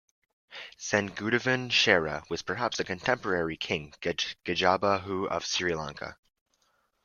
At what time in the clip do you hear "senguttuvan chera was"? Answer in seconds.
0.79-2.41